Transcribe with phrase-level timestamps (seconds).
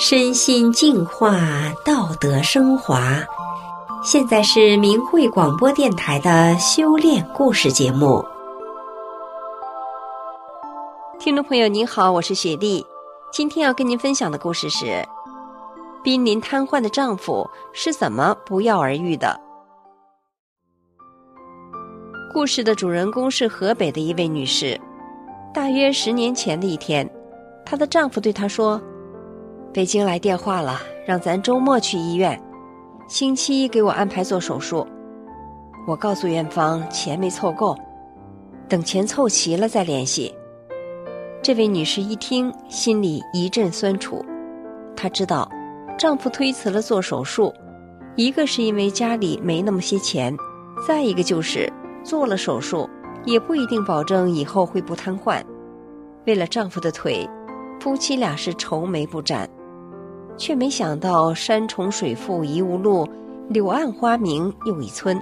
[0.00, 1.40] 身心净化，
[1.84, 3.18] 道德升华。
[4.00, 8.24] 现在是明慧广播电台的修炼故事节目。
[11.18, 12.86] 听众朋友您好，我是雪莉。
[13.32, 15.04] 今天要跟您分享的故事是：
[16.04, 19.36] 濒临瘫痪的丈夫是怎么不药而愈的？
[22.32, 24.80] 故事的主人公是河北的一位女士。
[25.52, 27.10] 大约十年前的一天，
[27.66, 28.80] 她的丈夫对她说。
[29.78, 32.36] 北京来电话了，让咱周末去医院，
[33.06, 34.84] 星期一给我安排做手术。
[35.86, 37.76] 我告诉院方钱没凑够，
[38.68, 40.34] 等钱凑齐了再联系。
[41.40, 44.20] 这位女士一听，心里一阵酸楚。
[44.96, 45.48] 她知道，
[45.96, 47.54] 丈夫推辞了做手术，
[48.16, 50.36] 一个是因为家里没那么些钱，
[50.88, 52.90] 再一个就是做了手术
[53.24, 55.40] 也不一定保证以后会不瘫痪。
[56.26, 57.30] 为了丈夫的腿，
[57.78, 59.48] 夫妻俩是愁眉不展。
[60.38, 63.06] 却没想到山重水复疑无路，
[63.50, 65.20] 柳暗花明又一村。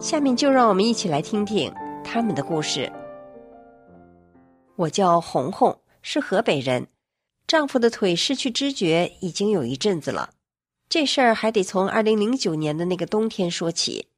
[0.00, 2.90] 下面就让我们一起来听听他们的故事。
[4.76, 6.86] 我叫红红，是河北人，
[7.46, 10.30] 丈夫的腿失去知觉已经有一阵子了。
[10.88, 14.08] 这事儿还得从二零零九年的那个冬天说起。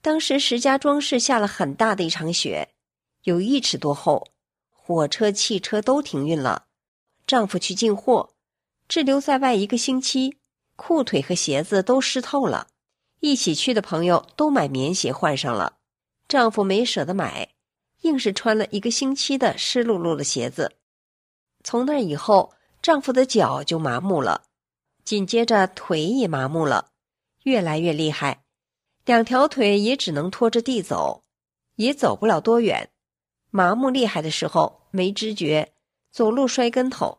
[0.00, 2.68] 当时石家庄市下了很大的一场雪，
[3.24, 4.28] 有一尺多厚，
[4.70, 6.66] 火车、汽车都停运了。
[7.26, 8.30] 丈夫去进货。
[8.88, 10.38] 滞留在外一个星期，
[10.74, 12.68] 裤腿和鞋子都湿透了。
[13.20, 15.76] 一起去的朋友都买棉鞋换上了，
[16.26, 17.50] 丈夫没舍得买，
[18.02, 20.76] 硬是穿了一个星期的湿漉漉的鞋子。
[21.62, 24.44] 从那以后，丈夫的脚就麻木了，
[25.04, 26.92] 紧接着腿也麻木了，
[27.42, 28.44] 越来越厉害，
[29.04, 31.24] 两条腿也只能拖着地走，
[31.74, 32.90] 也走不了多远。
[33.50, 35.74] 麻木厉害的时候没知觉，
[36.10, 37.18] 走路摔跟头。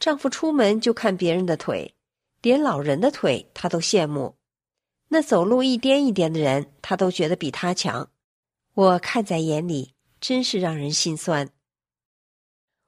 [0.00, 1.94] 丈夫出门就看别人的腿，
[2.40, 4.34] 连老人的腿他都羡慕。
[5.08, 8.10] 那走路一颠一颠的人，他都觉得比他强。
[8.72, 11.50] 我看在眼里，真是让人心酸。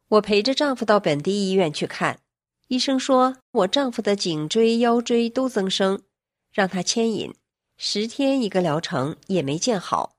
[0.09, 2.21] 我陪着丈夫到本地医院去看，
[2.69, 6.03] 医生说我丈夫的颈椎、腰椎都增生，
[6.51, 7.35] 让他牵引，
[7.77, 10.17] 十天一个疗程也没见好。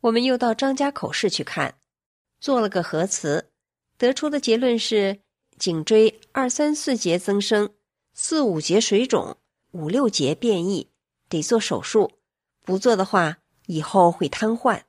[0.00, 1.74] 我们又到张家口市去看，
[2.40, 3.50] 做了个核磁，
[3.98, 5.20] 得出的结论是。
[5.60, 7.74] 颈椎二三四节增生，
[8.14, 9.36] 四五节水肿，
[9.72, 10.88] 五六节变异，
[11.28, 12.12] 得做手术。
[12.62, 14.84] 不做的话，以后会瘫痪。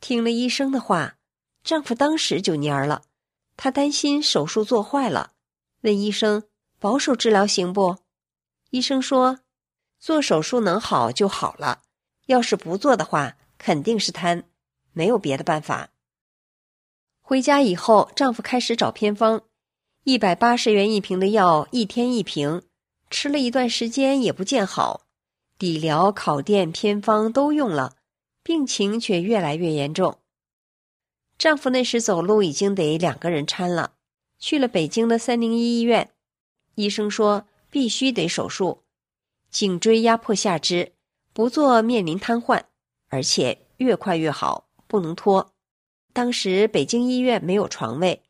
[0.00, 1.16] 听了医生的话，
[1.64, 3.02] 丈夫当时就蔫了。
[3.56, 5.32] 他担心手术做坏了，
[5.80, 6.44] 问医生
[6.78, 7.96] ：“保守治疗行不？”
[8.70, 9.40] 医生说
[9.98, 11.82] ：“做手术能好就好了，
[12.26, 14.44] 要是不做的话，肯定是瘫，
[14.92, 15.90] 没有别的办法。”
[17.28, 19.42] 回家以后，丈夫开始找偏方。
[20.04, 22.62] 一百八十元一瓶的药，一天一瓶，
[23.10, 25.02] 吃了一段时间也不见好，
[25.58, 27.96] 理疗、烤电、偏方都用了，
[28.42, 30.16] 病情却越来越严重。
[31.36, 33.92] 丈夫那时走路已经得两个人搀了，
[34.38, 36.10] 去了北京的三零一医院，
[36.76, 38.84] 医生说必须得手术，
[39.50, 40.94] 颈椎压迫下肢，
[41.34, 42.62] 不做面临瘫痪，
[43.10, 45.52] 而且越快越好，不能拖。
[46.12, 48.22] 当时北京医院没有床位。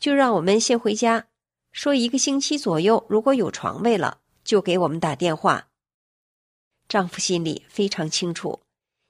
[0.00, 1.28] 就让我们先回家，
[1.72, 5.68] 说一个星期左右，如果有床位了，就给我们打电话。
[6.88, 8.60] 丈夫心里非常清楚，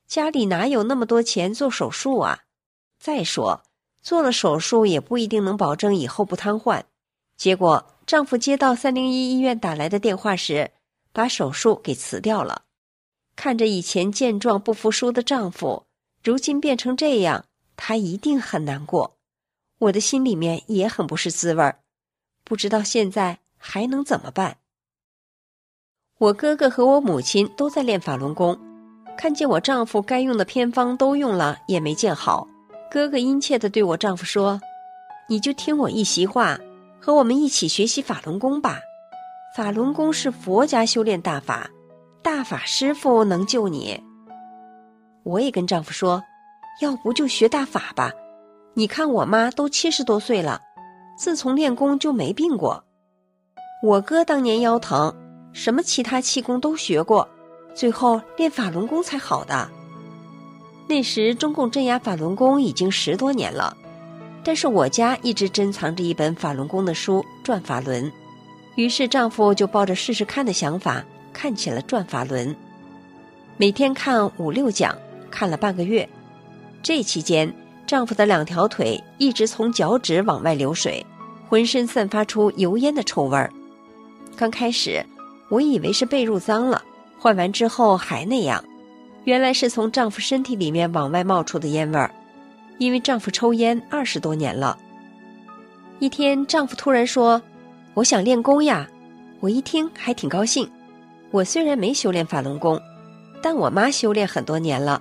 [0.07, 2.45] 家里哪有那么多钱做手术啊？
[3.01, 3.65] 再说
[4.03, 6.85] 做了手术也不一定能保证以后不瘫痪。
[7.37, 10.71] 结果丈夫接到三零一医院打来的电话时，
[11.13, 12.67] 把手术给辞掉了。
[13.35, 15.87] 看着以前健壮不服输的丈夫，
[16.23, 17.47] 如今变成这样，
[17.77, 19.17] 他一定很难过。
[19.79, 21.81] 我的心里面也很不是滋味儿，
[22.45, 24.59] 不知道现在还能怎么办。
[26.19, 28.59] 我哥哥和我母亲都在练法轮功，
[29.19, 32.49] 看见我丈夫该用的偏方都用了，也没见好。
[32.91, 34.61] 哥哥殷切地对我丈夫说
[35.29, 36.57] ：“你就听我一席话，
[37.01, 38.81] 和我们一起学习法轮功吧。
[39.57, 41.69] 法轮功是佛家修炼大法，
[42.23, 44.01] 大法师父能救你。”
[45.25, 46.23] 我也跟丈夫说
[46.81, 48.13] ：“要不就学大法吧。”
[48.77, 50.61] 你看我妈都七十多岁了，
[51.17, 52.85] 自从练功就没病过。
[53.83, 55.15] 我哥当年腰疼，
[55.53, 57.29] 什么其他气功都学过，
[57.75, 59.71] 最后练法轮功才好的。
[60.89, 63.77] 那时中共镇压法轮功已经十多年了，
[64.43, 68.05] 但是我家一直珍藏着一本法轮功的书《转法轮》，
[68.75, 72.49] 于是丈夫就抱着试试看的想法看起了《转法轮》，
[73.57, 74.99] 每天看五六讲，
[75.31, 76.09] 看了半个月，
[76.85, 77.53] 这期间。
[77.87, 81.05] 丈夫的两条腿一直从脚趾往外流水，
[81.49, 83.53] 浑身散发出油烟的臭味儿，
[84.37, 85.05] 刚开始，
[85.51, 86.83] 我以为是被褥脏了，
[87.19, 88.65] 换完之后还那样，
[89.25, 92.11] 原来是从丈夫身体里面往外冒出的烟味儿。
[92.79, 94.79] 因为丈夫抽烟二十多年了。
[95.99, 97.41] 一天，丈夫突然说
[97.93, 98.89] ：“我想练功呀。”
[99.41, 100.67] 我一听还挺高兴。
[101.31, 102.81] 我虽然没修炼法轮功，
[103.43, 105.01] 但我妈修炼很多年了。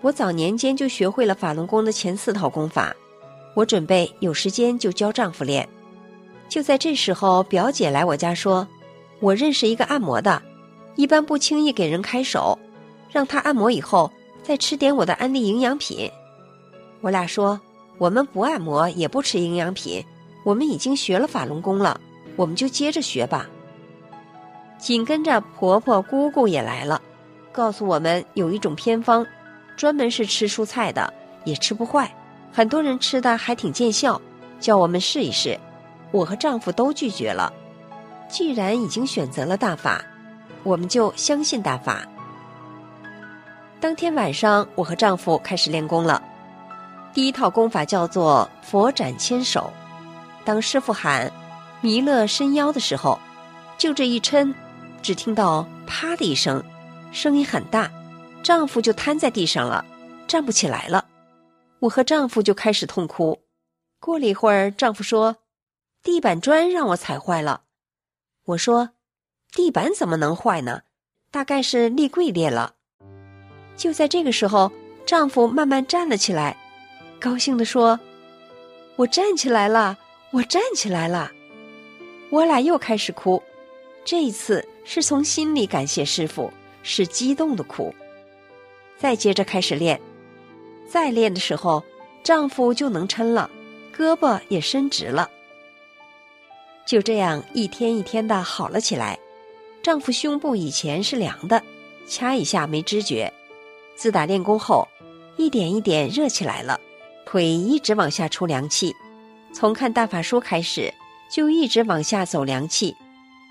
[0.00, 2.94] 我早年间就学会了法轮功的前四套功法。
[3.54, 5.68] 我准备有时间就教丈夫练。
[6.48, 8.66] 就在这时候，表姐来我家说
[9.20, 10.40] ：“我认识一个按摩的，
[10.94, 12.58] 一般不轻易给人开手，
[13.10, 14.10] 让他按摩以后
[14.42, 16.10] 再吃点我的安利营养品。”
[17.02, 17.60] 我俩说
[17.98, 20.04] ：“我们不按摩，也不吃营养品，
[20.44, 22.00] 我们已经学了法轮功了，
[22.36, 23.48] 我们就接着学吧。”
[24.78, 27.02] 紧跟着婆婆姑姑也来了，
[27.50, 29.26] 告诉我们有一种偏方，
[29.78, 31.14] 专门是吃蔬菜的，
[31.44, 32.12] 也吃不坏，
[32.52, 34.20] 很多人吃的还挺见效，
[34.58, 35.56] 叫我们试一试。
[36.10, 37.52] 我和丈夫都拒绝了。
[38.28, 40.04] 既然已经选择了大法，
[40.64, 42.02] 我们就相信大法。
[43.78, 46.20] 当天晚上，我和丈夫开始练功了。
[47.14, 49.72] 第一套功法叫做佛展千手。
[50.44, 51.30] 当师傅喊
[51.80, 53.16] “弥勒伸腰”的时候，
[53.78, 54.52] 就这一抻，
[55.02, 56.60] 只听到“啪”的一声，
[57.12, 57.88] 声音很大，
[58.48, 59.84] 丈夫就瘫在地上了，
[60.26, 61.04] 站不起来了。
[61.80, 63.42] 我和丈夫就开始痛哭。
[64.00, 65.36] 过了一会儿，丈夫说。
[66.02, 67.64] 地板砖让我踩坏了，
[68.46, 68.92] 我说
[69.52, 70.80] ：“地板怎么能坏呢？
[71.30, 72.76] 大概是立柜裂了。”
[73.76, 74.72] 就在这个时候，
[75.04, 76.56] 丈夫慢慢站了起来，
[77.20, 78.00] 高兴地说
[78.96, 79.98] ：“我站起来了，
[80.30, 81.30] 我站起来了。”
[82.32, 83.42] 我俩又开始哭，
[84.06, 86.50] 这一次是从心里感谢师傅，
[86.82, 87.94] 是激动的哭。
[88.98, 90.00] 再接着开始练，
[90.88, 91.84] 再练的时候，
[92.24, 93.48] 丈夫就能抻了，
[93.96, 95.30] 胳膊也伸直了。
[96.84, 99.18] 就这样一天一天的好了起来，
[99.82, 101.62] 丈夫胸部以前是凉的，
[102.08, 103.32] 掐一下没知觉。
[103.94, 104.86] 自打练功后，
[105.36, 106.80] 一点一点热起来了，
[107.24, 108.94] 腿一直往下出凉气。
[109.52, 110.92] 从看大法书开始，
[111.30, 112.96] 就一直往下走凉气，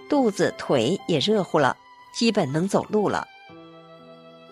[0.09, 1.77] 肚子腿也热乎了，
[2.13, 3.27] 基本能走路了。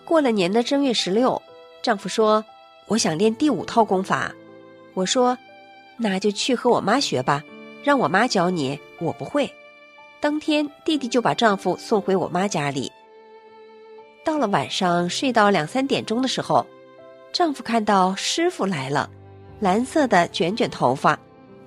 [0.06, 1.42] 过了年的正月十六，
[1.82, 2.42] 丈夫说
[2.86, 4.32] ：“我想练第五套功法。”
[4.94, 5.36] 我说
[5.98, 7.42] ：“那就去和我妈学吧。”
[7.82, 9.48] 让我妈教你，我不会。
[10.18, 12.90] 当天，弟弟就把丈夫送回我妈家里。
[14.24, 16.66] 到了晚上，睡到两三点钟的时候，
[17.32, 19.08] 丈夫看到师傅来了，
[19.60, 21.16] 蓝色的卷卷头发，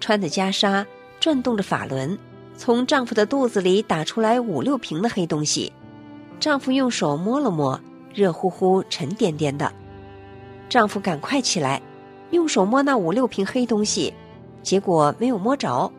[0.01, 0.85] 穿的袈裟，
[1.21, 2.17] 转动着法轮，
[2.57, 5.71] 从丈夫的肚子里打出来五六瓶的黑东西。
[6.37, 7.79] 丈夫用手摸了摸，
[8.13, 9.71] 热乎乎、沉甸甸的。
[10.67, 11.81] 丈夫赶快起来，
[12.31, 14.13] 用手摸那五六瓶黑东西，
[14.61, 15.91] 结果没有摸着。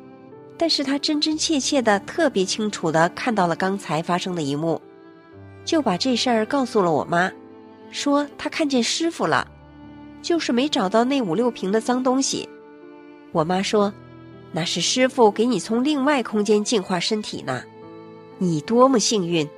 [0.56, 4.80] 但是他真真切切的、特别清楚的看到了刚才发生的一幕，
[5.64, 7.32] 就把这事儿告诉了我妈，
[7.90, 9.50] 说他看见师傅了，
[10.20, 12.46] 就是没找到那五六瓶的脏东西。
[13.32, 13.90] 我妈说，
[14.52, 17.62] 那是师傅给你从另外空间净化身体呢，
[18.36, 19.48] 你多么幸运，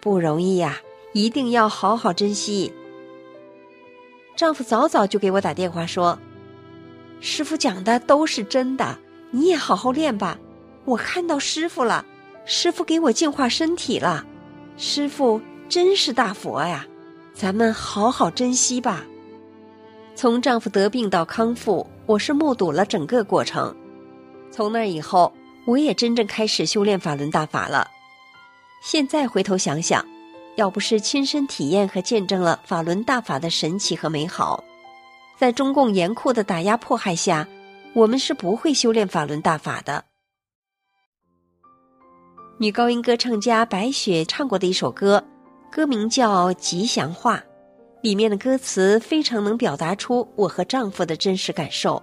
[0.00, 0.78] 不容易呀，
[1.12, 2.72] 一定要好好珍惜。
[4.34, 6.18] 丈夫早早就给我打电话说，
[7.20, 8.98] 师傅讲的都是真的，
[9.30, 10.38] 你也好好练吧。
[10.84, 12.04] 我看到师傅了，
[12.44, 14.26] 师傅给我净化身体了，
[14.76, 16.86] 师傅真是大佛呀！
[17.34, 19.04] 咱们好好珍惜吧。
[20.14, 23.74] 从丈夫得病到康复，我是目睹了整个过程。
[24.50, 25.32] 从那以后，
[25.66, 27.88] 我也真正开始修炼法轮大法了。
[28.82, 30.04] 现在回头想想，
[30.56, 34.62] 要不是亲身体验和见证了法轮大法的神奇和美好，
[35.38, 37.48] 在中共严酷的打压迫害下，
[37.94, 40.04] 我们是不会修炼法轮大法的。
[42.58, 45.24] 女高音歌唱家白雪唱过的一首歌，
[45.70, 47.38] 歌名叫《吉祥话》，
[48.02, 52.00] 里面的歌词非常能表达出我和丈夫的真实感受。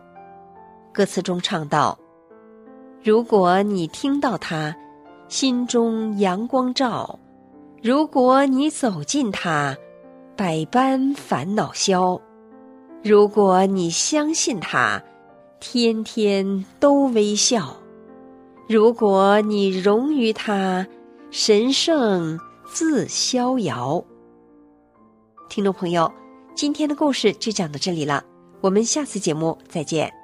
[0.91, 1.97] 歌词中唱道
[3.01, 4.75] ：“如果你听到它，
[5.29, 7.17] 心中阳光照；
[7.81, 9.77] 如果你走近它，
[10.35, 12.19] 百般烦恼消；
[13.03, 15.01] 如果你相信它，
[15.59, 17.75] 天天都微笑。”
[18.69, 20.85] 如果你融于他，
[21.31, 24.05] 神圣自逍遥。
[25.49, 26.11] 听众朋友，
[26.53, 28.23] 今天的故事就讲到这里了，
[28.61, 30.18] 我们下次节目再见。